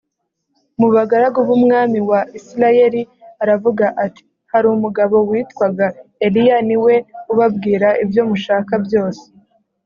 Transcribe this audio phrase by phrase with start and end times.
[0.79, 3.01] mu bagaragu b’umwami wa isirayeli
[3.43, 5.85] aravuga ati hari umugabo witwaga
[6.25, 6.95] eliya niwe
[7.31, 9.23] ubabwira ibyo mushaka byose